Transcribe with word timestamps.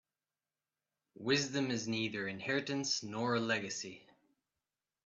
Wisdom 1.19 1.69
is 1.69 1.87
neither 1.87 2.27
inheritance 2.27 3.03
nor 3.03 3.35
a 3.35 3.39
legacy. 3.39 4.07